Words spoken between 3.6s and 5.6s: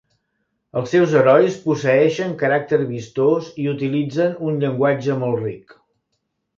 i utilitzen un llenguatge molt